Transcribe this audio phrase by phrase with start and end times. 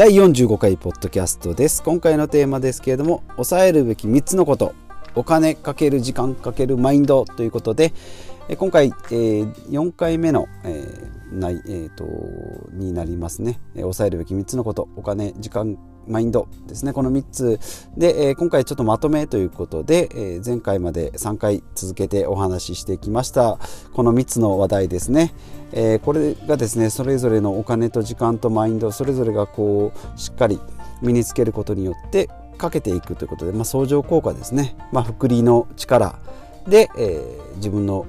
[0.00, 1.82] 第45回ポッドキャストです。
[1.82, 4.74] 今回のテーマですけれども抑えるべき3つのこと。
[5.14, 7.92] お金かける時間かけるマインドということで
[8.56, 12.06] 今回、えー、4回目の、えーないえーと、
[12.72, 14.88] になりますね、え、抑えるべき3つのこと。
[14.96, 15.76] お金時間
[16.10, 16.92] マインドですね。
[16.92, 17.60] この3つ。
[17.96, 23.58] で、えー、今回ちょっとまとめということで、えー、前回まで3回続けてお話ししてきました。
[23.92, 25.32] この3つの話題ですね、
[25.72, 30.60] えー、これがですねそれぞれのお金と時間とマインドそれぞれがこうしっかり
[31.00, 36.18] 身につけることによってかけていくということで、まあ、相乗効果ですね、まあ、福利の力
[36.68, 38.06] で、え、自分の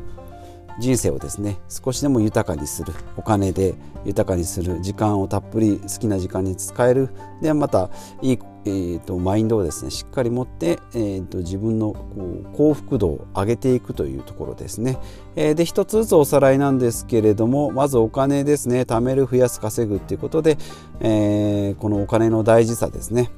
[0.80, 3.76] 人生をですね少しでも豊かにするお金で
[4.06, 7.10] 豊かにする時間をたっぷり好きな時間に使える
[7.42, 7.90] でまた
[8.22, 14.98] いい、えーと、マインドをですねしっかり持って、えーと、自分のこう幸福度を上げていくというところですね、
[15.36, 20.58] えー、で一つずつおさらいなんですけれどもまずお金ですね貯める増やす稼ぐっていうことで、
[21.00, 23.30] えー、このお金の大事さですね。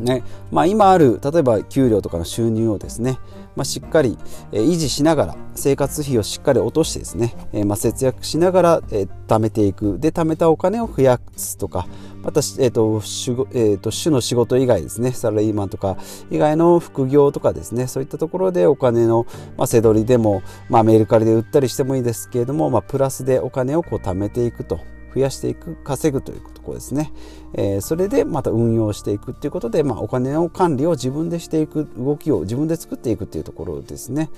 [0.00, 0.22] ね。
[0.50, 3.18] まあ、今ある例えば給料とかの収入をですね、
[3.56, 4.18] まあ、しっかり、
[4.52, 9.98] え、維持しながら生活費をしっかり落としてですね、え、まあ、節約しながら、え、貯めていく。
[9.98, 11.86] で貯めたお金を増やすとか
[12.22, 15.96] また、えーと主えーと、主の仕事以外ですねサラリーマンとか
[16.30, 19.26] 以外の副業とかですねそういったところでお金の、
[19.56, 24.80] まあ、せどりでも、まあ、メルカリで売ったりしてもいいですけれども、まあ、プラスでお金をこう貯めていくと。
[25.14, 27.12] 増やしていく稼ぐというところですね、
[27.54, 34.30] えー、それでまた運用していくっていうことで、まあ、お金の管理を自分でしていく動きを自分で作っていくっていうところですね。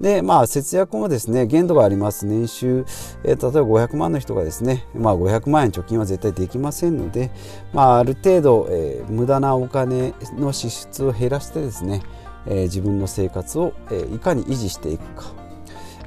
[0.00, 2.26] でまあ節約もですね限度があります。
[2.26, 2.84] 年収、
[3.24, 7.30] えー、例えば500万の人がですね、まあ、500万円貯金は絶対できませんので、
[7.72, 12.02] まあ、ある程度、えー、無駄なお金の支出を減らしてですね、
[12.46, 15.45] えー、自分の生活を、えー、いかに維持していくか。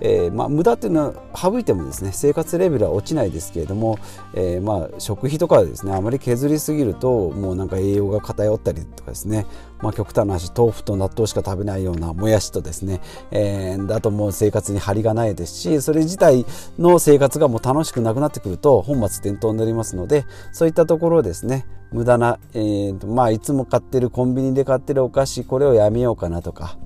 [0.01, 3.99] えーまあ、無駄っていうのは省いてもですね生活レベルは落ちないですけれども、
[4.33, 9.45] えーまあ、食費とかですねあまり削りすぎるともうなんか栄養が偏ったりとかですね、
[9.81, 13.01] まあ、極端な話豆腐と納豆しか食べないようなもやしとですね、
[13.31, 16.45] えー、だともう生活に張りがないですしそれ自体
[16.77, 26.77] の生活がもう楽しくなくなってくると本末転倒になりますのでそういったところですね無駄な、えーまあ、いつも買ってるコンビニで買ってるお菓子これをやめようかなとか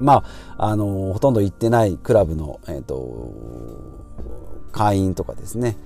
[0.00, 0.24] ま
[0.56, 3.32] あ、あのほとんど行ってないクラブの、えーと、
[4.72, 5.76] 会員とかですね。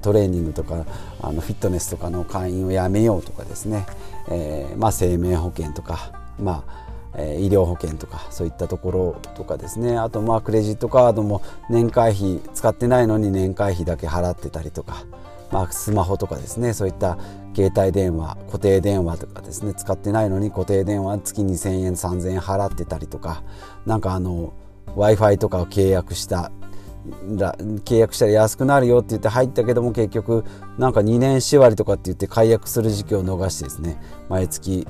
[0.00, 0.86] トレーニングとか
[1.20, 3.84] あのフィットネスとかの会員をやめようとかですね、
[4.30, 6.10] えー、まあ、生命保険とか、
[6.40, 6.84] まあ
[7.16, 9.96] え医療保険とかそういったところとかですね。
[9.96, 15.04] あとまあクレジットカードも年会費使ってないのに年会費だけ払ってたりとか、
[15.50, 17.18] まあ、スマホとかですねそういった
[17.54, 23.44] 携帯電話固定電話とかですね使ってないのに固定電話月2000円3000円払ってたりとか
[23.86, 24.52] なんかあの
[24.86, 26.50] w i f i とかを契約した
[27.04, 30.44] 契約したら安くなるよって言って入ったけども結局
[30.78, 34.86] なんか2年縛りとかって言って解約する時期を逃してですね毎月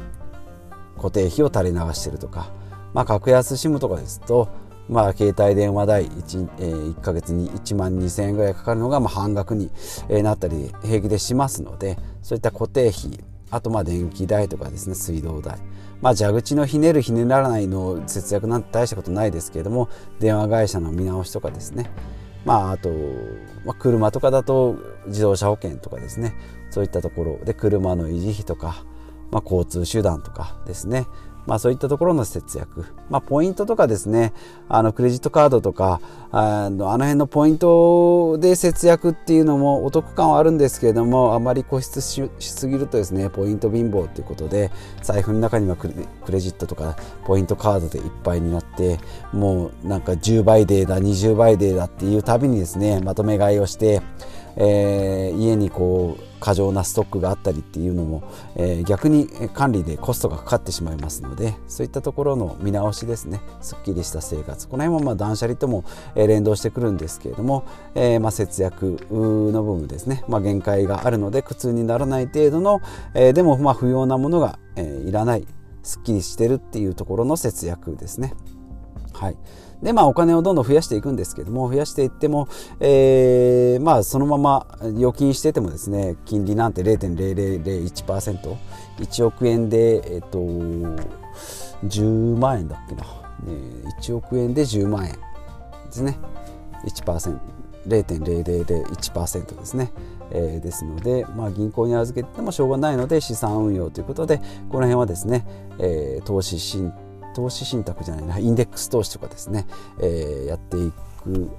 [0.96, 2.52] 固定費を垂れ流してるとか、
[2.92, 4.48] まあ、格安 SIM とかですと
[4.88, 9.70] まあ、携帯電話代 1,、えー、1ヶ月に1万2000円ぐらいかかるのがまあ半額に
[10.08, 13.18] なったり平気でしますのでそういった固定費
[13.50, 15.58] あとまあ電気代とかですね水道代。
[16.00, 21.90] まあ蛇口のひねるひねらないの節約なんて大したことないですけれども電話会社の見直しとかですね。
[22.44, 22.90] まああと、
[23.64, 26.34] まあ、車とかだと自動車保険とかですね。
[26.70, 28.84] そういったところで車の維持費とか、
[29.30, 31.06] まあ、交通手段とかですね。
[31.46, 34.32] まあ、そういったところの節約、まあ、ポイントとかですね。
[34.68, 36.00] あのクレジットカードとか
[36.30, 44.70] あのあの辺のポイントで節約っていうのもお得感はあるんですけれどもあまり固執しすぎるとですねポイント貧乏っていうことで
[45.02, 45.92] 財布の中にはク
[46.30, 48.98] レジットとかポイントカードでいっぱいになって
[49.32, 54.02] もうなんか10倍デーだ20倍デーだっていうたびにですねまとめ買いをして、
[54.56, 58.22] えー、家にこう過剰なストックがあったりっていうのも、
[58.56, 63.40] えー、逆に管理でコストがかかってしまいますのでそういったところの見直しですね。
[63.60, 64.68] すっきりした生活。
[64.68, 67.64] この辺もまあ断捨離とも連動してくるんですけれども、
[67.94, 72.80] えー、まあ節約の部分ですね、まあ、限界があるので苦痛にならない程度の、
[73.14, 75.46] えー、でもまあ不要なものが、えー、いらない。
[75.84, 78.32] すっきりしてるっていうところの節約ですね。
[79.12, 79.36] はい。
[79.82, 82.48] でまあお金をどんどん増やしていくんですけども増やしていっても、
[82.80, 90.38] えー、まあそのまま預金しててもですね金利なんて 0.0001%1 億円でえっ、と
[91.86, 93.08] 10万円だっけな、ね、
[94.00, 95.18] 1億円で10万円で
[95.90, 96.16] すね。
[96.86, 97.54] 1%.
[97.86, 99.92] 0.0001%ですね、
[100.30, 105.46] えー、ですので、まあ、銀行に預けてもしょうがないので資産運用ということでこの辺はですね、
[105.78, 106.92] えー、投資信
[107.34, 109.66] 投資信託じゃないなインデックス投資とかですね、
[110.00, 110.92] えー、やってい
[111.22, 111.50] く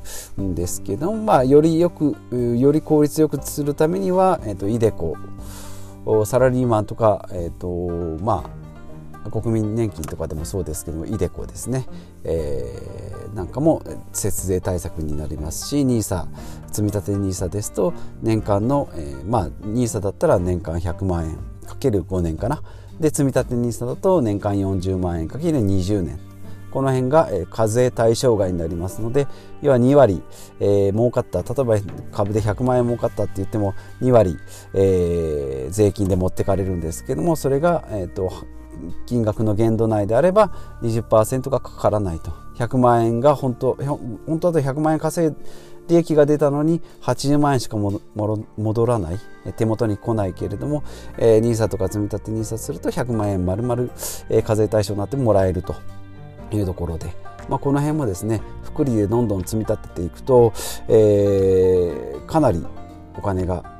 [0.41, 5.17] んですけども、まあ、よりよくより効率よくするためには、えーと、イデコ
[6.25, 8.43] サラリーマンとか、えーとま
[9.25, 11.87] あ、国民年金とかでもそうですけども iDeCo ですね、
[12.23, 13.81] えー、なんかも
[14.13, 16.27] 節税対策になりますし NISA
[16.71, 22.61] 積立 NISA ですと年間の、えー、まあ NISA だったら年間100万円かける5年かな
[22.99, 26.19] で積立 NISA だと年間40万円かける20年。
[26.71, 29.27] この辺が、課税対象外になりますので
[29.61, 30.21] 要は2割、
[30.59, 31.41] えー、儲かった。
[31.41, 31.77] 例えば
[32.11, 34.37] 株で100万円儲かったって言っても2割、
[34.73, 38.29] えー、税金で持ってかれるんですけどもそれが、えーと、
[39.05, 40.51] 金額の限度内であれば
[40.81, 42.31] 20%がかからないと。
[42.57, 45.35] 100万円が本当本当だと100万円稼い
[45.87, 49.19] 利益が出たのに80万円しか戻らない。
[49.57, 50.83] 手元に来ないけれども、
[51.19, 53.83] えー、NISA とか積み立て NISA すると100万円丸々、
[54.29, 55.75] えー、課税対象になってもらえると。
[56.51, 57.13] いうところで、
[57.49, 60.53] まあ、この辺もですね福利でどんどん積み立てていくと、
[60.87, 62.65] えー、かなり
[63.17, 63.74] お金が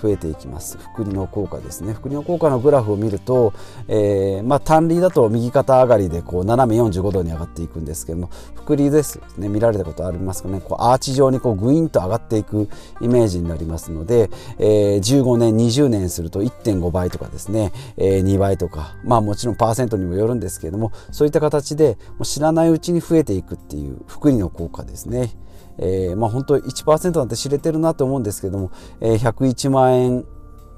[0.00, 0.78] 増えていきます。
[0.78, 1.92] 福利の効果ですね。
[1.92, 3.52] 福利の効果のグラフを見ると、
[3.88, 9.48] えー、まあ、単利だと右肩上がりでこう斜め45度に上がっていくんですけども福利ですね。
[9.48, 10.60] 見られたことありますかね。
[10.60, 12.68] こうアーチ状にこうグインと上がっていく
[13.00, 18.96] イメージになりますので、えー、15年20年すると1.5倍とかですね、えー、2倍とか。
[19.04, 25.30] まあもちろんパーセントにもよるんですけれどもそういった形で知らないうちに増えていくっていう福利の効果ですね。
[25.78, 28.70] えー、まあ本当1%なんて知れてるなと思うんですけども、
[29.00, 30.24] えー、101万円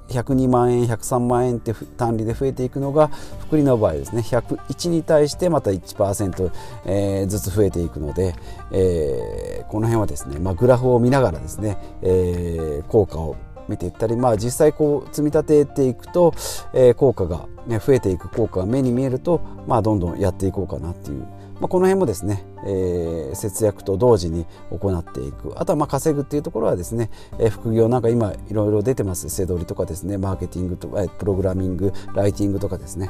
[0.09, 3.09] 102万円103万円って単利で増えていくのが
[3.39, 4.21] 福利の場合ですね。
[4.21, 6.51] 101に対してまた1%、
[6.85, 8.35] えー、ずつ増えていくので、
[8.71, 13.35] えー、この辺はですね、まあ、グラフを見ながらですね、えー、効果を
[13.67, 16.33] 見ていったり、まあ、実際こう積み立てていくと、
[16.73, 21.27] えー、効果が、ね、増えていく効果が目に見えると、まあ、どんどんやっていこうかなっていう
[21.59, 25.53] まあ、この辺もですね、えー、節約と同時に行っていく。
[25.57, 29.29] あとはまあ稼ぐっていうところはですね、えー、副業なんか今いろいろ出てます。
[29.29, 33.09] 背取りとかですねマーケティングとかプログラミングライティングとかですね、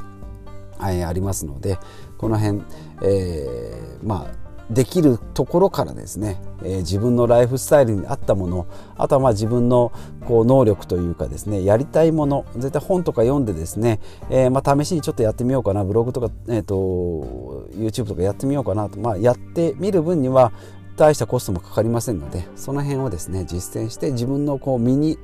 [0.78, 1.78] はい、ありますので
[2.18, 2.62] この辺、
[3.04, 8.68] えー、まあできるところからですね、えー、自分のライフスタイルに合ったもの
[8.98, 9.92] あとはまあ自分の
[10.26, 14.00] こう能力というかですねやりたいもの絶対本とか読んでですね、
[14.30, 20.52] えー、まあ試しにちょっとやってみようかなブログとか、えーと、YouTube とかやってみようかなと、まあ、やってみる分には
[20.98, 25.18] 大したコストもかかりませんのでその辺をですね実践して自分のこう身に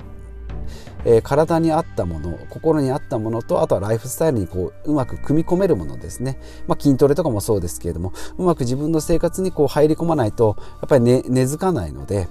[1.04, 12.28] えー、体に合ったもの心に合ったものとあとはライフスタイルにこううまく組み込めるものですね、まあ、筋トレとかもそうですけれどもうまく自分の生活にこう入り込まないとやっぱり根、根付かないので。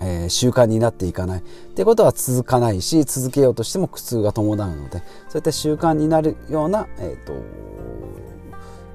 [0.00, 1.42] えー、習慣になっていかないっ
[1.74, 7.32] てことは続かないし続けようとしても苦痛が伴うのでそういった習慣になるような、えーと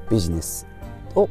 [0.09, 0.65] ビジネス
[1.23, 1.29] を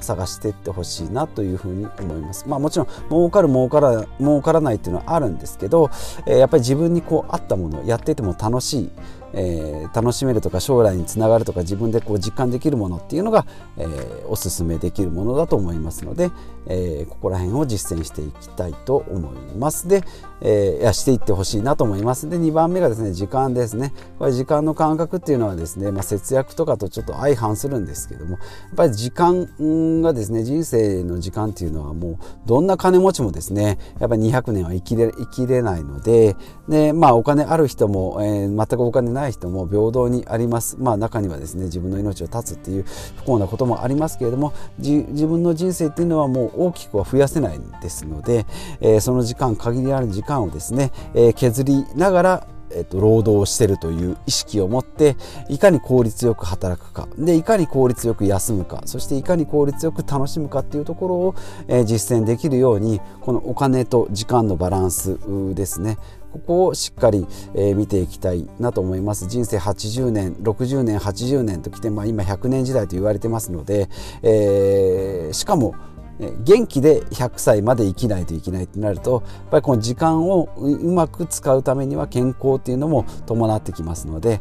[0.00, 2.48] 探していってほしいなというふうに思います。
[2.48, 5.90] まあもちろん儲かる儲から儲からないっていうのはあるんですけど、
[6.26, 8.90] えー、やっぱり自分にこう合ったものをやってても楽しい
[9.34, 13.46] えー、楽しめるとか将来につながるとか自分でこう実感できるものっていうのが、
[13.76, 16.30] えー、おすすめできるものだと思いますので、
[16.66, 19.88] えー、ここら辺を実践していきたいと思います。
[19.88, 20.02] で、
[20.40, 22.28] えー、やしていってほしいなと思います。
[22.28, 23.92] で2番目がですね時間ですね。
[24.18, 28.40] これ時間の感覚っていうのはですね、まあ、節約とかとちょっと相反するんですけどもやっ
[28.76, 36.36] ぱり時間がですね人生の時間っていうのはもうどんな金持ちもですねやっぱり200年は生きれ生きれないので
[36.68, 40.76] で、まあ、お金ある人も、えー、全くお金ないない人も平等にあります。
[40.78, 42.84] まあ中にはですね、自分の命を絶つっていう
[43.16, 48.46] 不幸なこともありますけれども、自分の人生っていうのはもう大きくは増やせないんですので、
[48.80, 55.16] えー、その時間、限りある時間をですね、えー、削りながらえっと、労働をしてるという意識を持って
[55.48, 57.08] いかに効率よく働くか。
[57.16, 58.82] でいかに効率よく休むか。
[58.86, 61.34] そしていかに効率よく楽しむかっていうところを、
[61.68, 65.18] えー、実践できるようにこのお金と時間のバランス
[65.54, 65.98] ですね。
[66.34, 69.28] ここをしっかり、えー、見ていきたいなと思います。
[69.28, 73.88] 人生80年60年80年ときて、まあ、今100年時代と言われてますので、
[74.22, 75.76] えー、しかも
[76.18, 84.40] 元気で100歳まで生きないといけないってなるとやっぱりこの時間をうまく使うためには健康っていうのも伴ってきますので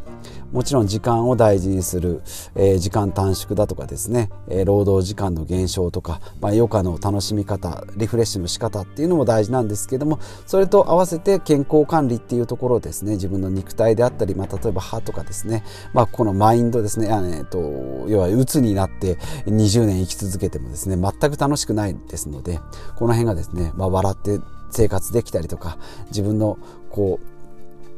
[0.53, 2.21] もちろん時間を大事にする、
[2.55, 19.15] えー、時間短縮だとかですね、えー、労働時間の減少とか、まあ、余暇の楽しみ方リフレッシュの仕方っていうのも大事なんですけどもそれと合わせて健康管理っていうところですね自分の肉体であったり、まあ、例えば歯とかですね、まあ、このマインドですね、えーと、要は鬱になって
[19.47, 22.59] 20年生き続けてもですね全く楽しくないですので
[22.95, 25.79] この辺がですね、まあ、笑って生活できたりとか
[26.09, 26.59] 自分の
[26.91, 27.19] こ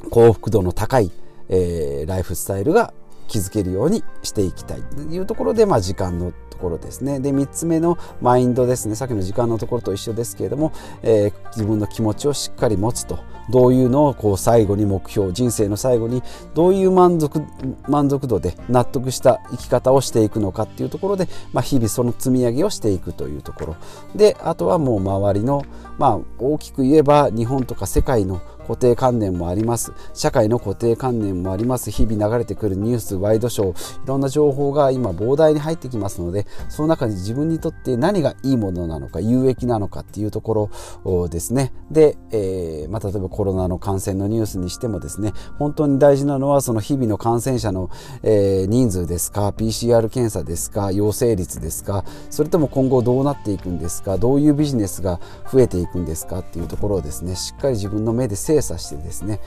[0.05, 1.11] う幸福度の高い
[1.49, 2.93] えー、ライフスタイルが
[3.27, 7.19] 築けるようにしていきたいというところで、まあ、時間のところですね。
[7.19, 8.95] で3つ目のマインドですね。
[8.95, 10.71] さっきの時間のところと一緒ですけれども、
[11.03, 13.19] えー、自分の気持ちをしっかり持つと。
[13.49, 16.23] どういうのをこう最後に目標人生の最後に
[16.55, 17.43] どういう満足
[17.87, 23.75] 満足度で納得した生き方をしていくのかっていうところで、まあ、日々その積み上げをしていくというところ。
[24.15, 25.63] であとはもう周りの、
[25.99, 29.93] まあ、大きく言えば日本とか世界の固定観念もあります。
[30.13, 31.91] 社会の固定観念もあります。
[31.91, 40.69] 日々流れてくるニュースワイドショーいろんな情報が今膨大に入ってきますのでその中で自分にとって何がいいものなのか有益なのかっていうとこ
[41.03, 41.73] ろですね。
[41.91, 47.89] で、えーまあ、例えばコロナの感染のニュースにしてもですね本当に大事なのはその日々の感染者の、
[48.23, 55.19] えー、人数ですか PCR 検査ですか陽性率ですかそれとも今後どうなっていくんですかどういうビジネスが
[55.51, 59.39] 増えていくんですかっていうところをですねしっかり自分の目で整精査してですね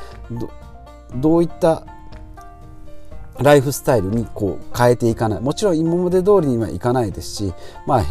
[1.17, 1.85] どういった
[3.39, 5.41] ライフスタイルにこう変えていかない。
[5.41, 7.55] もちろん今まで通りにはいかないですし
[7.87, 8.05] まあ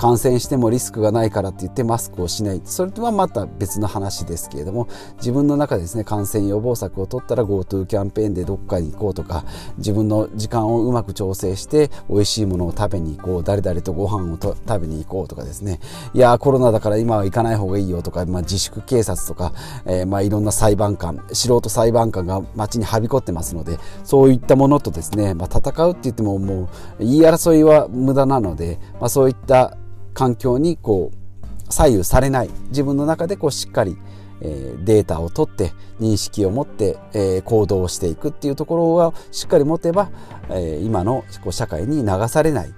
[0.00, 2.62] 感染してもリスクがないからって言ってマスクをしない。
[2.64, 4.88] それとはまた別の話ですけれども
[5.18, 9.44] 自分の中でですね感染予防策を取ったら GoTo キャンペーンでどっかに行こうとか
[9.76, 15.80] 自分の時間をうまく調整して美味しいものを食べに行こう誰々とご飯をと食べに行こうとかですね。
[16.14, 19.52] いやコロナだから今は行かない方がいいよとか、まあ、自粛警察とか、
[19.84, 29.76] えー、まあいろんな裁判官素人裁判官が街にはびこってますのでそういったものとですね、まあ、戦うって言ってももう言い争いは無駄なので、まあ、そういった
[30.20, 33.96] 環境にこう左右されない自分の中でこうしっかり、
[34.84, 36.98] データを取って認識を持って、
[37.46, 40.10] 行動をしていくっていうところをしっかり持てば、
[40.82, 42.74] 今の社会に流されない、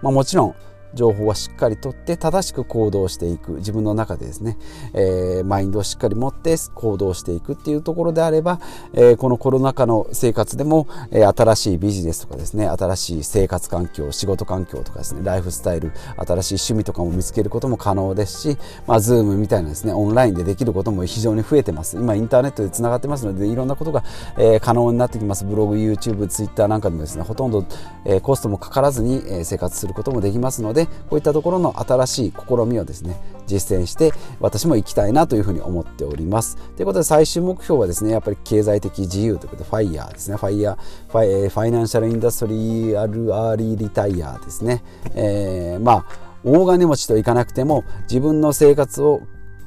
[0.00, 0.54] まあ、もちろん
[0.96, 3.52] 情報はしっかりとって正しく行動していく。
[3.52, 4.58] 自分の中でですね、
[4.94, 8.60] えー、マインドをしっかり持って行動していくっていうところであれば、
[8.94, 21.96] えー、このコロナ禍の生活でも、えー、新しいビジネスとかですね新しい生活環境仕事環境とかですねライフスタイル新しい趣味とかも見つけることも可能ですし、まあ、 Zoom みたいなですねオンラインでできることも非常に増えてます。
[21.96, 24.02] 今インターネットでつながってますのでいろんなことが、
[24.38, 25.44] えー、可能になってきます。
[25.44, 27.66] ブログ YouTube ツイッターなんかでもですねほとんど、
[28.04, 36.56] えー、コストもかからずに、えー、生活することもできますのでこういったところの新しい試みをですね実践して私も行きたいなというふうに思っております。
[36.76, 39.74] ということで最終目標はですねやっぱり経済的自由ということで FIRE ですね。
[39.74, 44.82] FIRE ファイ Financial Industrial Early Retire ですね、
[45.14, 46.06] えー、まあ
[46.44, 49.20] 大金持ちといかなくても自分の生活を、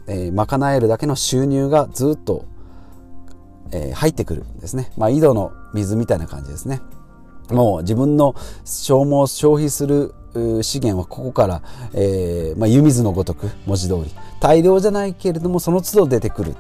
[0.08, 2.46] えー、賄えるだけの収入がずっと、
[3.72, 4.92] えー、入ってくるんですね。
[4.98, 6.82] まあ井戸の水みたいな感じですね。
[7.52, 10.14] もう自分の消耗消費する
[10.62, 11.62] 資源はここから、
[11.94, 16.56] えーまあ、湯水のごとく文字通り大量じゃないけれどもその都度出てくる。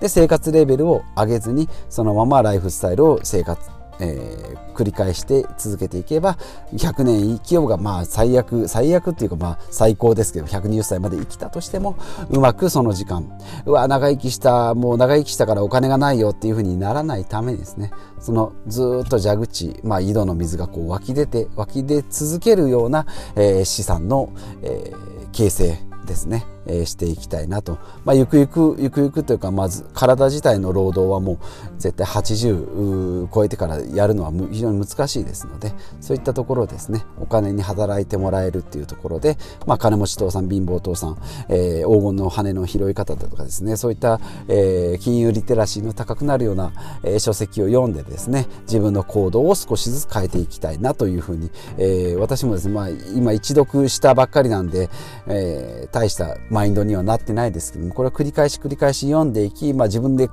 [0.00, 6.36] で生活レベルを上げずにそのままライフスタイルを生活えー、繰り返して続けていけば
[6.72, 11.96] 100年生きようがまあ最悪最悪っていうかまあ最高ですけど120歳まで生きたとしても
[12.30, 17.90] うまくその時間うわ長生きしたもう長生きしたからお金がないよっていうふうにならないためにですね。
[18.20, 24.32] そのずっと蛇口、まあ、井戸の水がこう湧き出て湧き出続けるような、えー、資産の、
[24.62, 26.53] えー、形成ですね。
[26.66, 31.38] えー、していきたいなと、まあ、ゆくゆくゆくゆくというかまず体自体の労働はもう
[31.78, 37.04] 絶対80超えてからやるのは非常に難しいですのでそういったところですね。
[37.18, 41.18] お金に働いてもらえるっていうところで、まあ、金持ち父さん貧乏父さん、
[41.48, 54.90] えー、黄金の羽の拾い方だとかですねそういった、えー、金融リテラシーの高くなるような、えー、書籍を読んでですね自分の行動を少しずつ変えていきたいなというふうに、えー、私もですね、まあ、今一読したばっかりなんで、
[55.26, 60.28] えー、大したマインドにはなってないですけどもこれは繰り返し繰り返し読んでいき、まあ、自分で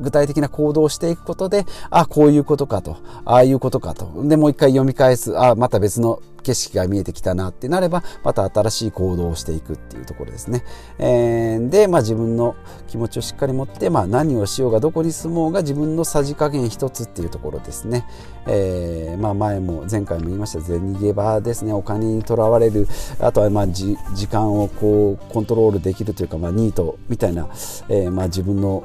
[0.00, 10.62] 具体的な行動をしていくことであこういうことかとああいうことかとでもう一回読み返すあまた別の景色が見えてきたなってなればまた新しい行動をしていくっていうところですね。
[10.98, 12.54] えー、で、まあ、自分の
[12.86, 18.06] 気持ちをしっかり持って、まあ、何をしようがどこに住もうが自分のさじ加減一つっていうところですね。
[18.46, 22.86] えー、まあ、前も前回も言いました銭ゲバですねお金にとらわれる
[23.18, 23.96] あとはまあ時
[24.30, 27.48] 間をこうコントロールできるというか、まあ、ニートみたいな、
[27.88, 28.84] えー、まあ自分の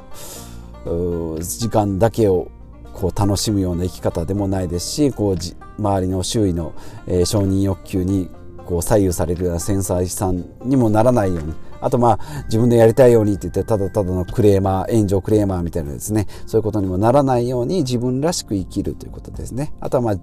[0.84, 2.50] 時間だけを
[2.92, 5.36] こう楽しむような生き方でもないですしこう
[5.80, 6.74] 周りの周囲の、
[7.06, 8.28] えー、承認欲求に
[8.66, 11.54] こう左右されるような繊細さんにもならないように。
[11.84, 16.28] あとまあ自分でやりたいようにって言ってただただのクレーマー炎上クレーマーみたいなですね。
[16.46, 19.74] そういうことにもならないように自分らしく生きるということですね。
[19.80, 20.14] あとはまあ、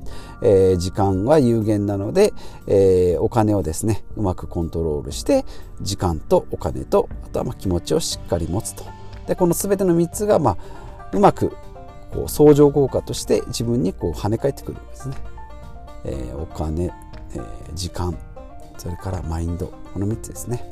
[0.41, 2.33] えー、時間は有限なので、
[2.67, 5.43] えー、お金をですねうまくコントロールして
[5.81, 8.98] 時間とお金とあとはまあ気持ちをしっかり持つと。
[9.29, 10.57] でこの全ての3つがまあ
[11.13, 11.55] うまく
[12.11, 15.15] こう相乗効果として自分にこう跳ね返ってくるんですね。
[16.03, 16.91] えー、お金
[17.35, 18.17] えー、時間
[18.77, 20.63] それからマインドこの3つですね。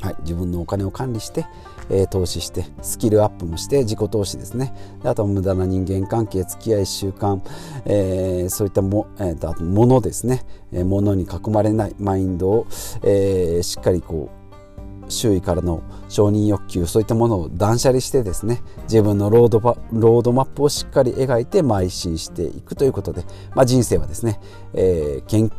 [0.00, 1.46] はい、自分のお金を管理して、
[1.88, 4.74] えー、投資してスキルアップもして自己投資ですね
[5.04, 7.40] であとは無駄な人間関係付き合い習慣、
[7.84, 12.66] えー、そういったも,、えーと、あと物ですね、えー、物に囲まれないマインドを、
[13.04, 14.43] えー、しっかりこう
[15.08, 24.40] 周囲からの承認欲求そういったものを断捨離してですね自分のロードロードマップをしっかり描いて邁進していくということで、まあ、人生はですね、
[24.74, 25.50] えー、研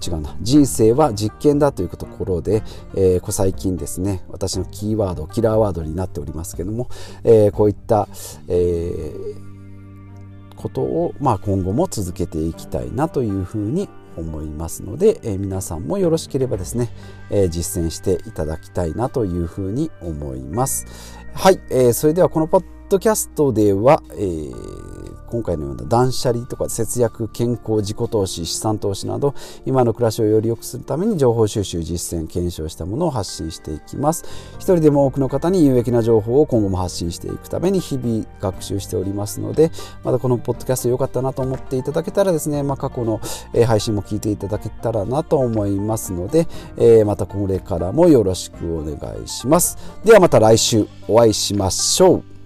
[0.00, 2.62] 違うな人生は実験だというところで、
[2.94, 6.88] えー、最近ですね私のキーワードキラーワードになっておりますけども、
[7.22, 8.08] えー、こういった、
[8.48, 16.90] えー、ことを、まあ、今後も続けていきたいなというふうに思いますので、えー、皆さんもよろしければですね、
[17.30, 20.86] えー、実践していただきたいなというふうに思います。
[21.34, 29.34] はい、えー、それではこのポッドキャストでは、えー今回のような断捨離とか節約健康自己投資資産投資など
[29.64, 34.24] 今の暮らしをより良くするために情報収集実践検証したものを発信していきます。
[34.56, 39.70] 一人でも多くの方に有益な情報を今後も発信していくために日々学習しておりますので
[40.04, 43.20] まだこのポッドキャスト良かったなと思っていただけたらですね、まあ、過去の
[43.66, 49.78] 配信も聞いていただけたらなと思いますので、えまたこれからもよろしくお願いします。
[50.04, 52.39] ではまた来週お会いしましょう。